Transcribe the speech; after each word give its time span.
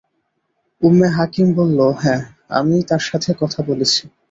উম্মে 0.81 1.07
হাকীম 1.09 1.47
বলল, 1.55 1.79
হ্যাঁ, 2.01 2.21
আমিই 2.49 2.83
তার 2.89 3.03
সাথে 3.09 3.29
কথা 3.41 3.59
বলেছি। 3.69 4.01